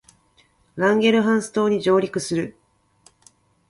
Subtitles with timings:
[0.77, 2.57] ランゲルハンス島に上陸する